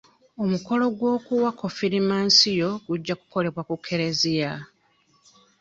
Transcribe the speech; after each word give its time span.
Omukolo 0.43 0.83
gw'okuwa 0.97 1.49
konfirimansiyo 1.59 2.69
gujja 2.87 3.13
kukolebwa 3.19 3.61
ku 3.69 3.75
kereziya. 3.85 4.51